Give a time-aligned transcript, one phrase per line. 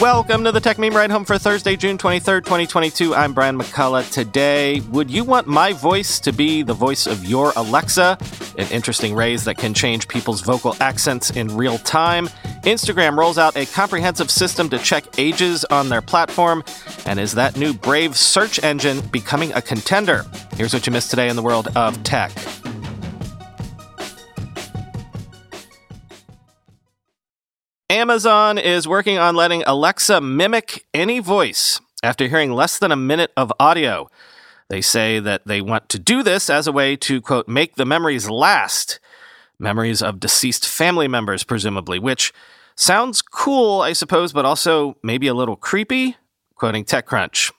[0.00, 3.14] Welcome to the Techmeme Ride Home for Thursday, June 23rd, 2022.
[3.14, 4.12] I'm Brian McCullough.
[4.12, 8.18] Today, would you want my voice to be the voice of your Alexa?
[8.58, 12.26] An interesting raise that can change people's vocal accents in real time.
[12.64, 16.62] Instagram rolls out a comprehensive system to check ages on their platform.
[17.06, 20.26] And is that new Brave search engine becoming a contender?
[20.56, 22.32] Here's what you missed today in the world of tech.
[27.88, 33.30] Amazon is working on letting Alexa mimic any voice after hearing less than a minute
[33.36, 34.10] of audio.
[34.68, 37.84] They say that they want to do this as a way to, quote, make the
[37.84, 38.98] memories last.
[39.60, 42.32] Memories of deceased family members, presumably, which
[42.74, 46.16] sounds cool, I suppose, but also maybe a little creepy,
[46.56, 47.52] quoting TechCrunch.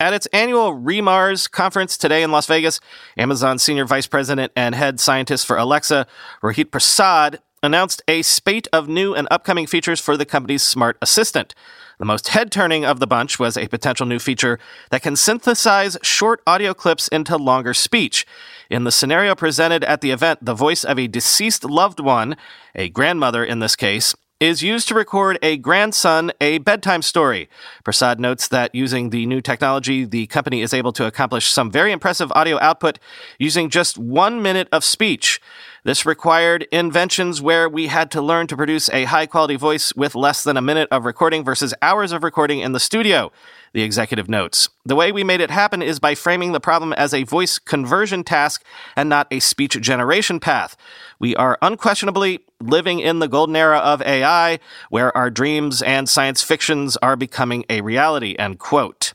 [0.00, 2.80] At its annual REMARS conference today in Las Vegas,
[3.18, 6.06] Amazon Senior Vice President and Head Scientist for Alexa,
[6.42, 11.54] Rohit Prasad, announced a spate of new and upcoming features for the company's smart assistant.
[11.98, 15.96] The most head turning of the bunch was a potential new feature that can synthesize
[16.02, 18.24] short audio clips into longer speech.
[18.70, 22.36] In the scenario presented at the event, the voice of a deceased loved one,
[22.74, 27.48] a grandmother in this case, is used to record a grandson a bedtime story.
[27.82, 31.90] Prasad notes that using the new technology, the company is able to accomplish some very
[31.90, 33.00] impressive audio output
[33.40, 35.40] using just one minute of speech.
[35.84, 40.14] This required inventions where we had to learn to produce a high quality voice with
[40.14, 43.30] less than a minute of recording versus hours of recording in the studio,
[43.72, 44.68] the executive notes.
[44.84, 48.24] The way we made it happen is by framing the problem as a voice conversion
[48.24, 48.64] task
[48.96, 50.76] and not a speech generation path.
[51.20, 54.58] We are unquestionably living in the golden era of AI,
[54.90, 59.12] where our dreams and science fictions are becoming a reality, end quote.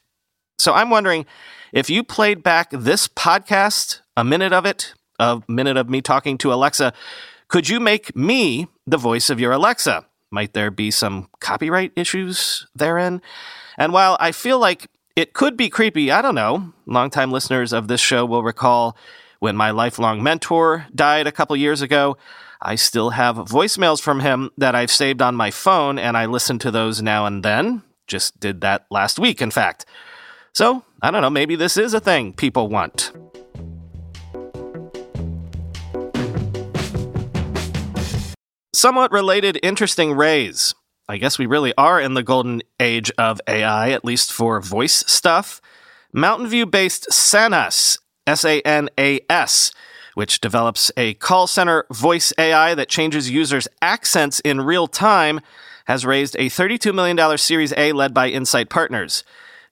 [0.59, 1.25] So I'm wondering
[1.73, 6.37] if you played back this podcast, a minute of it, a minute of me talking
[6.39, 6.93] to Alexa,
[7.47, 10.05] could you make me the voice of your Alexa?
[10.31, 13.21] Might there be some copyright issues therein?
[13.77, 16.73] And while I feel like it could be creepy, I don't know.
[16.85, 18.97] Longtime listeners of this show will recall
[19.39, 22.17] when my lifelong mentor died a couple years ago.
[22.61, 26.59] I still have voicemails from him that I've saved on my phone, and I listen
[26.59, 27.83] to those now and then.
[28.07, 29.85] Just did that last week, in fact.
[30.53, 33.11] So, I don't know, maybe this is a thing people want.
[38.83, 40.75] Somewhat related, interesting raise.
[41.07, 45.05] I guess we really are in the golden age of AI, at least for voice
[45.07, 45.61] stuff.
[46.11, 49.71] Mountain View based Sanas, S A N A S,
[50.15, 55.39] which develops a call center voice AI that changes users' accents in real time,
[55.85, 59.23] has raised a $32 million Series A led by Insight Partners.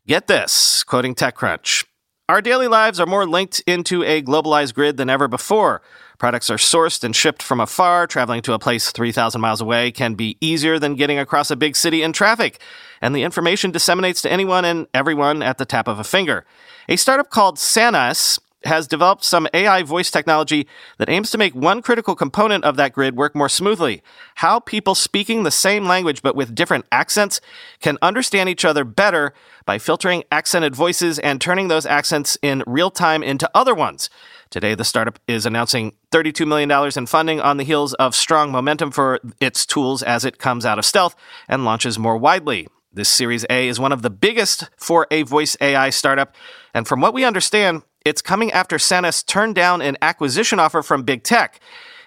[0.08, 1.84] Get this, quoting TechCrunch.
[2.30, 5.82] Our daily lives are more linked into a globalized grid than ever before.
[6.22, 8.06] Products are sourced and shipped from afar.
[8.06, 11.76] Traveling to a place 3,000 miles away can be easier than getting across a big
[11.76, 12.62] city in traffic.
[13.02, 16.46] And the information disseminates to anyone and everyone at the tap of a finger.
[16.88, 20.68] A startup called Sanas has developed some AI voice technology
[21.00, 24.04] that aims to make one critical component of that grid work more smoothly.
[24.36, 27.42] How people speaking the same language but with different accents
[27.80, 29.34] can understand each other better
[29.66, 34.12] by filtering accented voices and turning those accents in real time into other ones.
[34.52, 38.92] Today, the startup is announcing $32 million in funding on the heels of strong momentum
[38.92, 41.16] for its tools as it comes out of stealth
[41.48, 42.68] and launches more widely.
[42.92, 46.36] This Series A is one of the biggest for a voice AI startup,
[46.74, 51.04] and from what we understand, it's coming after Sanas turned down an acquisition offer from
[51.04, 51.62] big tech.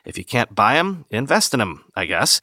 [0.04, 2.43] If you can't buy them, invest in them, I guess.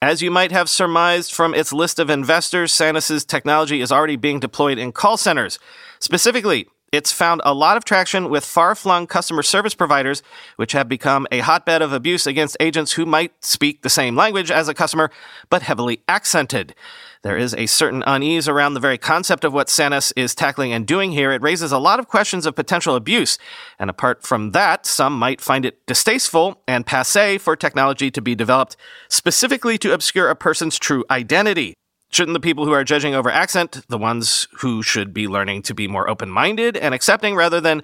[0.00, 4.40] As you might have surmised from its list of investors, Sanas's technology is already being
[4.40, 5.58] deployed in call centers.
[6.00, 10.22] Specifically, it's found a lot of traction with far flung customer service providers,
[10.56, 14.50] which have become a hotbed of abuse against agents who might speak the same language
[14.50, 15.10] as a customer,
[15.48, 16.74] but heavily accented.
[17.22, 20.86] There is a certain unease around the very concept of what Sanas is tackling and
[20.86, 21.32] doing here.
[21.32, 23.38] It raises a lot of questions of potential abuse.
[23.78, 28.34] And apart from that, some might find it distasteful and passe for technology to be
[28.34, 28.76] developed
[29.08, 31.74] specifically to obscure a person's true identity.
[32.12, 35.74] Shouldn't the people who are judging over accent, the ones who should be learning to
[35.74, 37.82] be more open minded and accepting rather than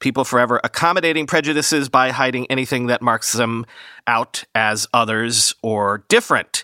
[0.00, 3.64] people forever accommodating prejudices by hiding anything that marks them
[4.06, 6.62] out as others or different?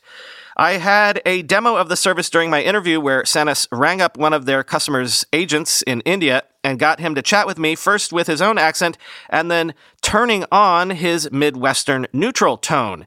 [0.59, 4.35] I had a demo of the service during my interview where Sanas rang up one
[4.35, 8.27] of their customers' agents in India and got him to chat with me first with
[8.27, 8.99] his own accent
[9.31, 9.73] and then
[10.03, 13.07] turning on his Midwestern neutral tone.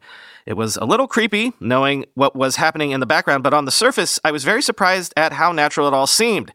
[0.49, 3.71] It was a little creepy knowing what was happening in the background, but on the
[3.71, 6.51] surface, I was very surprised at how natural it all seemed.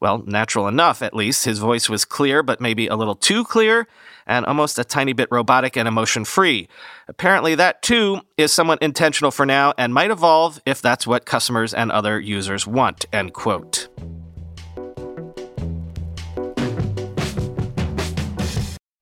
[0.00, 1.44] Well, natural enough, at least.
[1.44, 3.86] His voice was clear, but maybe a little too clear,
[4.26, 6.66] and almost a tiny bit robotic and emotion free.
[7.06, 11.72] Apparently, that too is somewhat intentional for now and might evolve if that's what customers
[11.72, 13.06] and other users want.
[13.12, 13.86] End quote.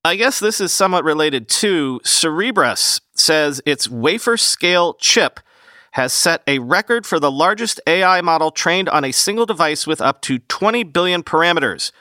[0.07, 5.41] I guess this is somewhat related to Cerebras says its wafer scale chip
[5.93, 10.01] has set a record for the largest AI model trained on a single device with
[10.01, 11.93] up to 20 billion parameters,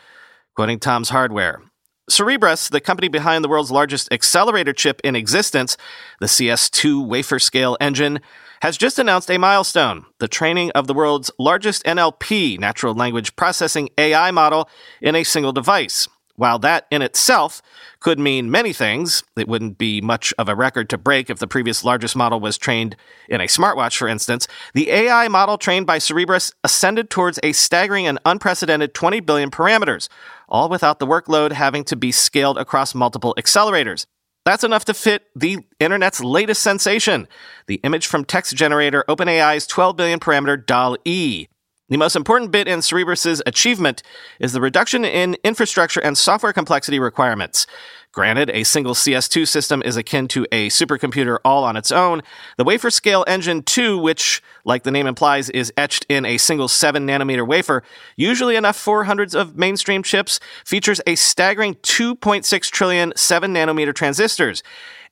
[0.56, 1.62] quoting Tom's Hardware.
[2.10, 5.77] Cerebras, the company behind the world's largest accelerator chip in existence,
[6.19, 8.19] the CS2 wafer scale engine,
[8.62, 13.89] has just announced a milestone the training of the world's largest NLP, natural language processing
[13.98, 14.69] AI model,
[15.01, 16.07] in a single device.
[16.35, 17.62] While that in itself
[18.00, 21.47] could mean many things, it wouldn't be much of a record to break if the
[21.47, 22.95] previous largest model was trained
[23.30, 24.47] in a smartwatch, for instance.
[24.74, 30.09] The AI model trained by Cerebras ascended towards a staggering and unprecedented 20 billion parameters,
[30.50, 34.06] all without the workload having to be scaled across multiple accelerators.
[34.45, 37.27] That's enough to fit the internet's latest sensation,
[37.68, 41.47] the image from text generator OpenAI's 12 billion parameter DALL-E.
[41.89, 44.03] The most important bit in Cerebras' achievement
[44.39, 47.68] is the reduction in infrastructure and software complexity requirements.
[48.13, 52.21] Granted, a single CS2 system is akin to a supercomputer all on its own.
[52.57, 56.69] The wafer scale engine 2, which, like the name implies, is etched in a single
[56.69, 57.83] 7 nanometer wafer,
[58.15, 64.63] usually enough for hundreds of mainstream chips, features a staggering 2.6 trillion 7 nanometer transistors.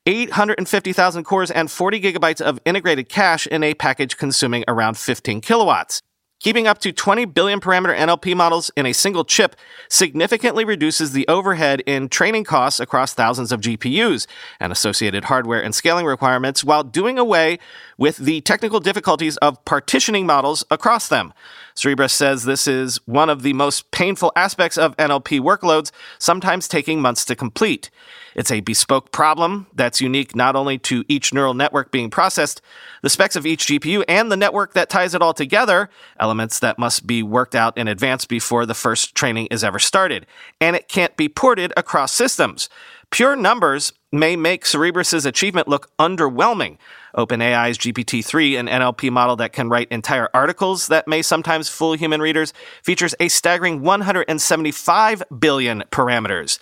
[0.05, 6.01] 850,000 cores and 40 gigabytes of integrated cache in a package consuming around 15 kilowatts.
[6.41, 9.55] Keeping up to 20 billion parameter NLP models in a single chip
[9.89, 14.25] significantly reduces the overhead in training costs across thousands of GPUs
[14.59, 17.59] and associated hardware and scaling requirements while doing away
[17.99, 21.31] with the technical difficulties of partitioning models across them.
[21.75, 27.01] Cerebras says this is one of the most painful aspects of NLP workloads, sometimes taking
[27.01, 27.89] months to complete.
[28.35, 32.61] It's a bespoke problem that's unique not only to each neural network being processed,
[33.01, 35.89] the specs of each GPU, and the network that ties it all together,
[36.19, 40.25] elements that must be worked out in advance before the first training is ever started.
[40.59, 42.69] And it can't be ported across systems.
[43.09, 46.77] Pure numbers may make Cerebras' achievement look underwhelming.
[47.15, 52.21] OpenAI's GPT-3, an NLP model that can write entire articles that may sometimes fool human
[52.21, 52.53] readers,
[52.83, 56.59] features a staggering 175 billion parameters.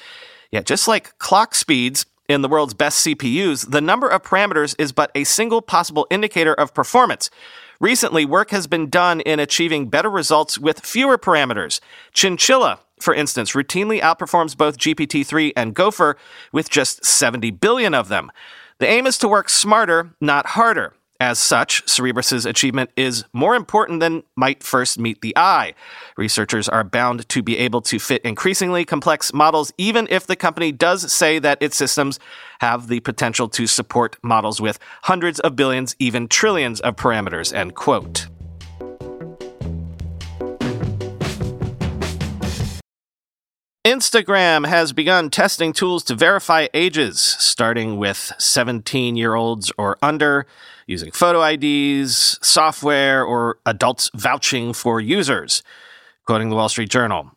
[0.52, 4.92] Yet, just like clock speeds in the world's best CPUs, the number of parameters is
[4.92, 7.30] but a single possible indicator of performance.
[7.80, 11.80] Recently, work has been done in achieving better results with fewer parameters.
[12.14, 16.18] Chinchilla, for instance, routinely outperforms both GPT-3 and Gopher
[16.52, 18.32] with just 70 billion of them.
[18.80, 20.94] The aim is to work smarter, not harder.
[21.22, 25.74] As such, Cerebras' achievement is more important than might first meet the eye.
[26.16, 30.72] Researchers are bound to be able to fit increasingly complex models, even if the company
[30.72, 32.22] does say that its systems
[32.62, 37.54] have the potential to support models with hundreds of billions, even trillions of parameters.
[37.54, 38.28] End quote.
[43.90, 50.46] Instagram has begun testing tools to verify ages, starting with 17 year olds or under,
[50.86, 55.64] using photo IDs, software, or adults vouching for users.
[56.24, 57.32] Quoting the Wall Street Journal.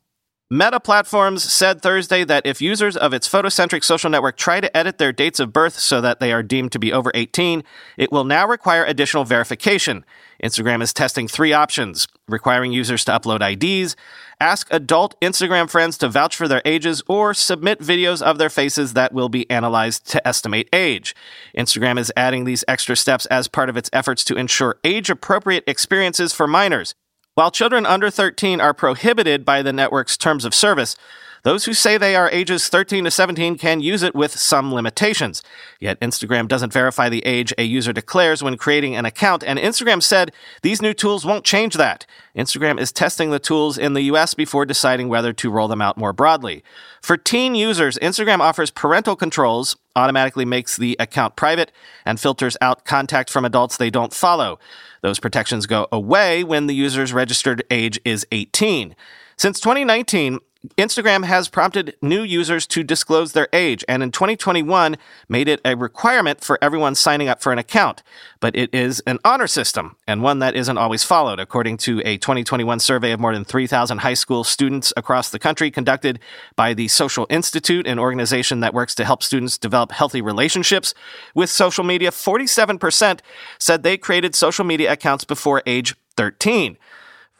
[0.51, 4.99] Meta Platforms said Thursday that if users of its photocentric social network try to edit
[4.99, 7.65] their dates of birth so that they are deemed to be over 18,
[7.97, 10.05] it will now require additional verification.
[10.45, 13.97] Instagram is testing three options requiring users to upload IDs,
[14.43, 18.95] ask adult Instagram friends to vouch for their ages, or submit videos of their faces
[18.95, 21.15] that will be analyzed to estimate age.
[21.57, 25.63] Instagram is adding these extra steps as part of its efforts to ensure age appropriate
[25.69, 26.95] experiences for minors.
[27.35, 30.97] While children under 13 are prohibited by the network's terms of service,
[31.43, 35.43] those who say they are ages 13 to 17 can use it with some limitations.
[35.81, 40.03] Yet Instagram doesn't verify the age a user declares when creating an account, and Instagram
[40.03, 40.33] said
[40.63, 42.07] these new tools won't change that.
[42.37, 45.99] Instagram is testing the tools in the US before deciding whether to roll them out
[45.99, 46.63] more broadly.
[47.01, 51.73] For teen users, Instagram offers parental controls, automatically makes the account private,
[52.07, 54.61] and filters out contact from adults they don't follow.
[55.01, 58.95] Those protections go away when the user's registered age is 18.
[59.37, 60.39] Since 2019,
[60.77, 64.97] Instagram has prompted new users to disclose their age and in 2021
[65.29, 68.03] made it a requirement for everyone signing up for an account.
[68.39, 72.17] But it is an honor system and one that isn't always followed, according to a
[72.17, 76.21] 2021 survey of more than 3,000 high school students across the country conducted
[76.55, 80.95] by the Social Institute, an organization that works to help students develop healthy relationships
[81.35, 82.11] with social media.
[82.11, 83.19] 47%
[83.59, 86.77] said they created social media accounts before age 13.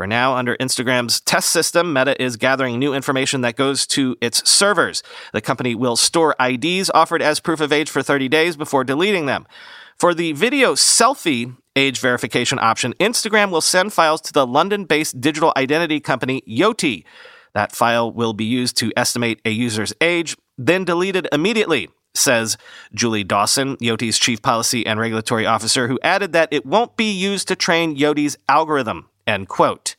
[0.03, 4.51] For now, under Instagram's test system, Meta is gathering new information that goes to its
[4.51, 5.01] servers.
[5.33, 9.27] The company will store IDs offered as proof of age for 30 days before deleting
[9.27, 9.47] them.
[9.97, 15.21] For the video selfie age verification option, Instagram will send files to the London based
[15.21, 17.05] digital identity company Yoti.
[17.55, 22.57] That file will be used to estimate a user's age, then deleted immediately says
[22.93, 27.47] Julie Dawson, Yoti's chief policy and regulatory officer, who added that it won't be used
[27.47, 29.09] to train Yoti's algorithm.
[29.27, 29.92] End quote.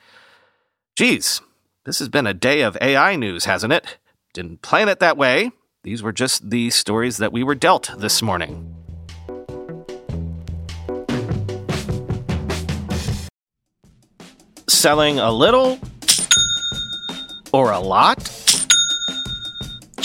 [0.96, 1.42] Geez,
[1.86, 3.98] this has been a day of AI news, hasn't it?
[4.32, 5.52] Didn't plan it that way.
[5.82, 8.76] These were just the stories that we were dealt this morning.
[14.70, 15.80] Selling a little
[17.52, 18.43] or a lot?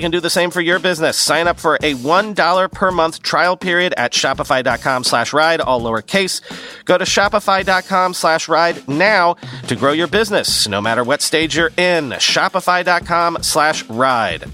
[0.00, 1.16] can do the same for your business.
[1.16, 6.40] Sign up for a $1 per month trial period at shopify.com slash ride, all lowercase.
[6.84, 9.34] Go to shopify.com slash ride now
[9.66, 12.10] to grow your business, no matter what stage you're in.
[12.10, 14.44] Shopify.com slash ride.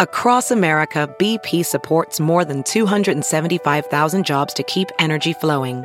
[0.00, 5.84] Across America, BP supports more than 275,000 jobs to keep energy flowing.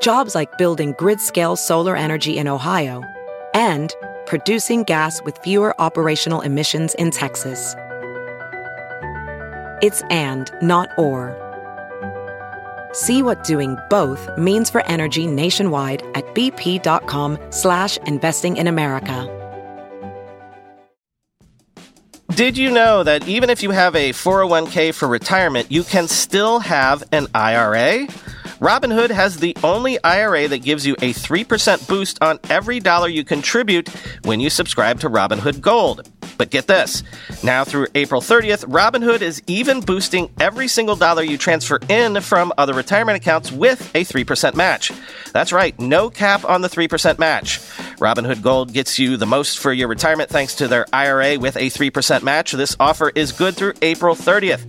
[0.00, 3.02] Jobs like building grid-scale solar energy in Ohio
[3.54, 3.94] and
[4.26, 7.74] producing gas with fewer operational emissions in Texas.
[9.82, 11.36] It's and, not or.
[12.92, 19.38] See what doing both means for energy nationwide at bp.com slash investing in America.
[22.34, 26.60] Did you know that even if you have a 401k for retirement, you can still
[26.60, 28.08] have an IRA?
[28.62, 33.24] Robinhood has the only IRA that gives you a 3% boost on every dollar you
[33.24, 33.88] contribute
[34.22, 36.08] when you subscribe to Robinhood Gold.
[36.38, 37.02] But get this
[37.42, 42.52] now through April 30th, Robinhood is even boosting every single dollar you transfer in from
[42.56, 44.92] other retirement accounts with a 3% match.
[45.32, 47.58] That's right, no cap on the 3% match.
[47.98, 51.68] Robinhood Gold gets you the most for your retirement thanks to their IRA with a
[51.68, 52.52] 3% match.
[52.52, 54.68] This offer is good through April 30th.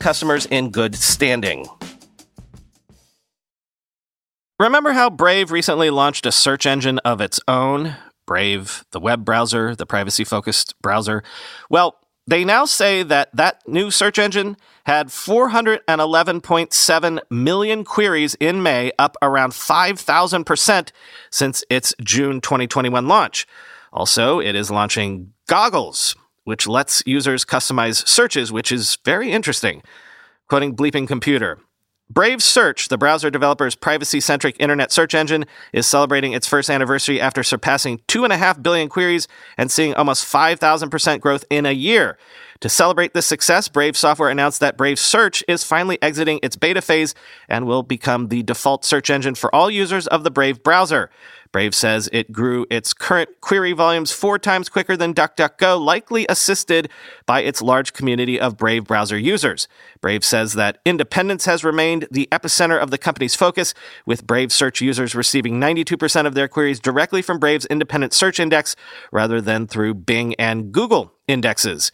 [0.01, 1.67] customers in good standing.
[4.59, 7.95] Remember how Brave recently launched a search engine of its own?
[8.27, 11.23] Brave, the web browser, the privacy focused browser.
[11.69, 18.91] Well, they now say that that new search engine had 411.7 million queries in May,
[18.99, 20.91] up around 5,000%
[21.31, 23.47] since its June 2021 launch.
[23.91, 29.81] Also, it is launching Goggles, which lets users customize searches, which is very interesting.
[30.47, 31.59] Quoting Bleeping Computer.
[32.09, 37.21] Brave Search, the browser developer's privacy centric internet search engine, is celebrating its first anniversary
[37.21, 42.17] after surpassing 2.5 billion queries and seeing almost 5,000% growth in a year.
[42.61, 46.79] To celebrate this success, Brave Software announced that Brave Search is finally exiting its beta
[46.79, 47.15] phase
[47.49, 51.09] and will become the default search engine for all users of the Brave browser.
[51.51, 56.89] Brave says it grew its current query volumes four times quicker than DuckDuckGo, likely assisted
[57.25, 59.67] by its large community of Brave browser users.
[59.99, 63.73] Brave says that independence has remained the epicenter of the company's focus,
[64.05, 68.75] with Brave search users receiving 92% of their queries directly from Brave's independent search index
[69.11, 71.91] rather than through Bing and Google indexes.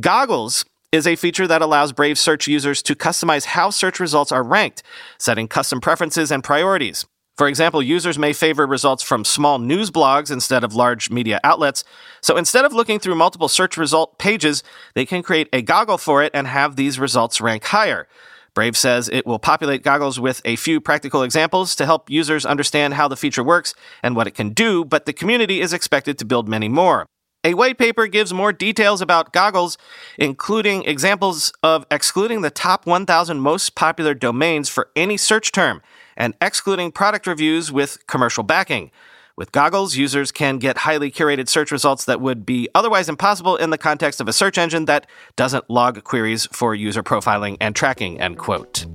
[0.00, 4.42] Goggles is a feature that allows Brave search users to customize how search results are
[4.42, 4.82] ranked,
[5.18, 7.04] setting custom preferences and priorities.
[7.36, 11.84] For example, users may favor results from small news blogs instead of large media outlets.
[12.22, 14.62] So instead of looking through multiple search result pages,
[14.94, 18.08] they can create a goggle for it and have these results rank higher.
[18.54, 22.94] Brave says it will populate goggles with a few practical examples to help users understand
[22.94, 26.24] how the feature works and what it can do, but the community is expected to
[26.24, 27.06] build many more.
[27.44, 29.76] A white paper gives more details about goggles,
[30.16, 35.82] including examples of excluding the top 1,000 most popular domains for any search term
[36.16, 38.92] and excluding product reviews with commercial backing.
[39.34, 43.70] With goggles, users can get highly curated search results that would be otherwise impossible in
[43.70, 48.20] the context of a search engine that doesn't log queries for user profiling and tracking,
[48.20, 48.86] end quote.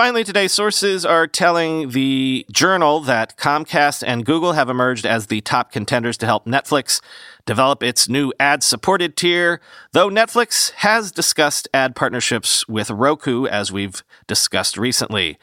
[0.00, 5.42] Finally, today, sources are telling the journal that Comcast and Google have emerged as the
[5.42, 7.02] top contenders to help Netflix
[7.44, 9.60] develop its new ad supported tier,
[9.92, 15.36] though Netflix has discussed ad partnerships with Roku, as we've discussed recently.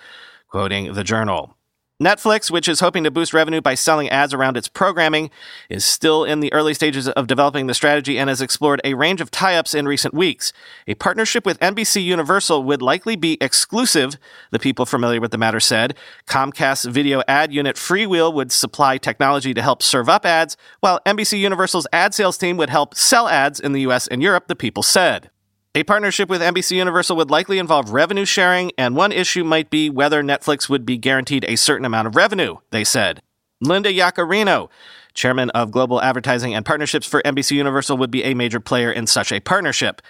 [0.48, 1.57] Quoting the journal.
[2.02, 5.32] Netflix, which is hoping to boost revenue by selling ads around its programming,
[5.68, 9.20] is still in the early stages of developing the strategy and has explored a range
[9.20, 10.54] of tie ups in recent weeks.
[10.86, 14.18] A partnership with NBC Universal would likely be exclusive,
[14.52, 15.98] the people familiar with the matter said.
[16.28, 21.40] Comcast's video ad unit Freewheel would supply technology to help serve up ads, while NBC
[21.40, 24.84] Universal's ad sales team would help sell ads in the US and Europe, the people
[24.84, 25.32] said.
[25.78, 29.92] A partnership with NBC Universal would likely involve revenue sharing, and one issue might be
[29.92, 33.22] whether Netflix would be guaranteed a certain amount of revenue, they said.
[33.62, 34.70] Linda Yaccarino,
[35.14, 39.06] chairman of global advertising and partnerships for NBC Universal, would be a major player in
[39.06, 40.02] such a partnership.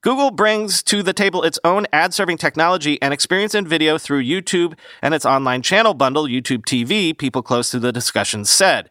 [0.00, 4.24] Google brings to the table its own ad serving technology and experience in video through
[4.24, 8.90] YouTube and its online channel bundle, YouTube TV, people close to the discussion said.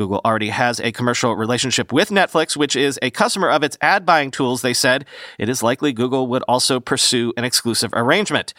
[0.00, 4.06] Google already has a commercial relationship with Netflix, which is a customer of its ad
[4.06, 5.04] buying tools, they said.
[5.36, 8.54] It is likely Google would also pursue an exclusive arrangement.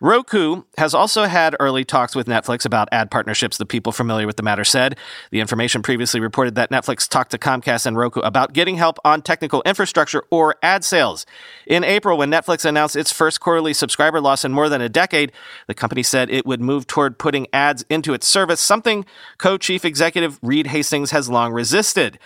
[0.00, 4.36] Roku has also had early talks with Netflix about ad partnerships, the people familiar with
[4.36, 4.98] the matter said.
[5.30, 9.22] The information previously reported that Netflix talked to Comcast and Roku about getting help on
[9.22, 11.24] technical infrastructure or ad sales.
[11.66, 15.32] In April, when Netflix announced its first quarterly subscriber loss in more than a decade,
[15.66, 19.06] the company said it would move toward putting ads into its service, something
[19.38, 22.18] co chief executive Reed Hastings has long resisted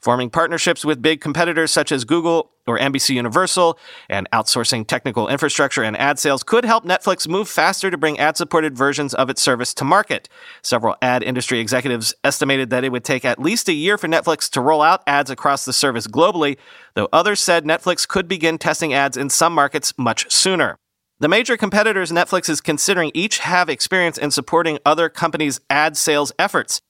[0.00, 3.78] forming partnerships with big competitors such as Google or NBC Universal,
[4.08, 8.36] and outsourcing technical infrastructure and ad sales could help Netflix move faster to bring ad
[8.36, 10.28] supported versions of its service to market.
[10.62, 14.50] Several ad industry executives estimated that it would take at least a year for Netflix
[14.50, 16.56] to roll out ads across the service globally,
[16.94, 20.76] though others said Netflix could begin testing ads in some markets much sooner.
[21.18, 26.30] The major competitors Netflix is considering each have experience in supporting other companies' ad sales
[26.38, 26.80] efforts.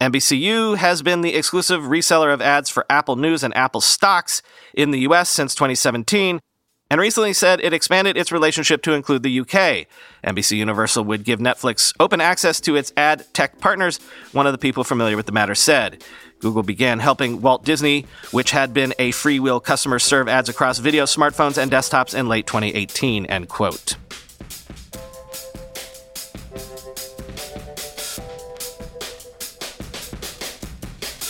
[0.00, 4.42] NBCU has been the exclusive reseller of ads for Apple News and Apple stocks
[4.74, 6.38] in the US since 2017
[6.90, 9.86] and recently said it expanded its relationship to include the UK.
[10.22, 13.98] NBC Universal would give Netflix open access to its ad tech partners,
[14.32, 16.04] one of the people familiar with the matter said.
[16.40, 21.04] Google began helping Walt Disney, which had been a freewheel customer serve ads across video,
[21.04, 23.96] smartphones, and desktops in late 2018, end quote.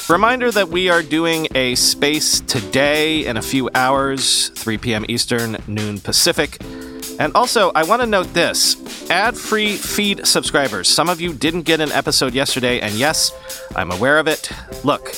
[0.09, 5.05] Reminder that we are doing a space today in a few hours, 3 p.m.
[5.09, 6.59] Eastern, noon Pacific.
[7.19, 8.77] And also, I want to note this
[9.11, 10.87] ad free feed subscribers.
[10.87, 13.33] Some of you didn't get an episode yesterday, and yes,
[13.75, 14.49] I'm aware of it.
[14.85, 15.13] Look,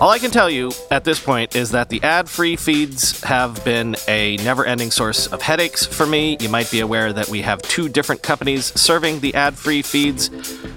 [0.00, 3.64] all I can tell you at this point is that the ad free feeds have
[3.64, 6.36] been a never ending source of headaches for me.
[6.40, 10.30] You might be aware that we have two different companies serving the ad free feeds.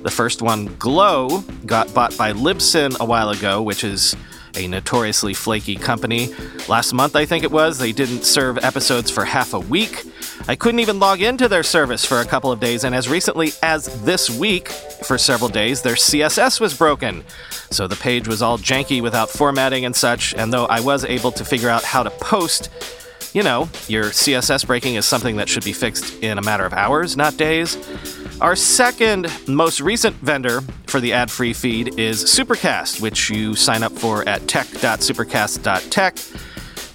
[0.04, 4.16] The first one, Glow, got bought by Libsyn a while ago, which is
[4.58, 6.34] a notoriously flaky company.
[6.68, 10.04] Last month, I think it was, they didn't serve episodes for half a week.
[10.48, 13.52] I couldn't even log into their service for a couple of days, and as recently
[13.62, 17.24] as this week, for several days, their CSS was broken.
[17.70, 21.32] So the page was all janky without formatting and such, and though I was able
[21.34, 22.70] to figure out how to post,
[23.34, 26.74] you know, your CSS breaking is something that should be fixed in a matter of
[26.74, 27.76] hours, not days.
[28.40, 33.82] Our second most recent vendor for the ad free feed is Supercast, which you sign
[33.82, 36.18] up for at tech.supercast.tech.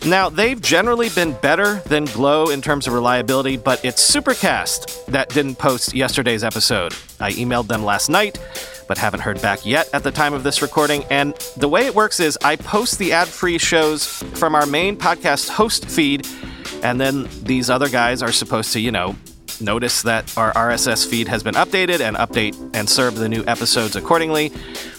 [0.06, 5.30] Now, they've generally been better than Glow in terms of reliability, but it's Supercast that
[5.30, 6.92] didn't post yesterday's episode.
[7.18, 8.38] I emailed them last night,
[8.86, 11.04] but haven't heard back yet at the time of this recording.
[11.10, 14.96] And the way it works is I post the ad free shows from our main
[14.96, 16.24] podcast host feed,
[16.84, 19.16] and then these other guys are supposed to, you know,
[19.62, 23.96] notice that our RSS feed has been updated and update and serve the new episodes
[23.96, 24.48] accordingly.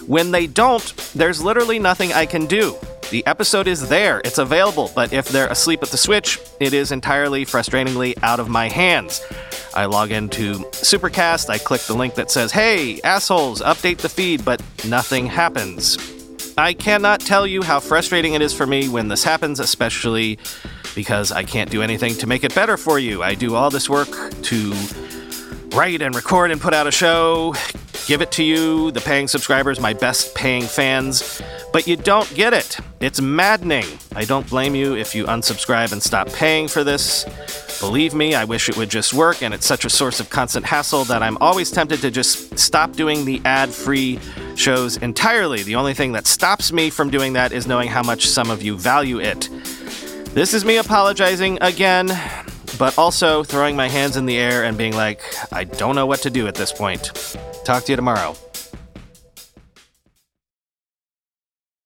[0.06, 2.76] When they don't, there's literally nothing I can do.
[3.10, 6.90] The episode is there, it's available, but if they're asleep at the switch, it is
[6.90, 9.22] entirely, frustratingly out of my hands.
[9.74, 14.44] I log into Supercast, I click the link that says, Hey, assholes, update the feed,
[14.44, 15.98] but nothing happens.
[16.56, 20.38] I cannot tell you how frustrating it is for me when this happens, especially
[20.94, 23.22] because I can't do anything to make it better for you.
[23.22, 24.72] I do all this work to
[25.76, 27.54] write and record and put out a show,
[28.06, 32.52] give it to you, the paying subscribers, my best paying fans, but you don't get
[32.52, 32.78] it.
[33.00, 33.86] It's maddening.
[34.14, 37.24] I don't blame you if you unsubscribe and stop paying for this.
[37.80, 40.64] Believe me, I wish it would just work, and it's such a source of constant
[40.64, 44.20] hassle that I'm always tempted to just stop doing the ad free
[44.54, 45.62] shows entirely.
[45.64, 48.62] The only thing that stops me from doing that is knowing how much some of
[48.62, 49.48] you value it.
[50.34, 52.08] This is me apologizing again,
[52.78, 56.20] but also throwing my hands in the air and being like, I don't know what
[56.22, 57.12] to do at this point.
[57.64, 58.36] Talk to you tomorrow.